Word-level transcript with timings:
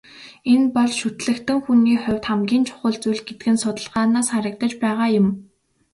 Энэ 0.53 0.67
бол 0.75 0.91
шүтлэгтэн 0.99 1.57
хүний 1.65 1.97
хувьд 2.03 2.23
хамгийн 2.27 2.63
чухал 2.67 2.95
зүйл 3.01 3.21
гэдэг 3.27 3.47
нь 3.53 3.61
судалгаанаас 3.63 4.27
харагдаж 4.33 4.71
байгаа 4.83 5.09
юм. 5.19 5.27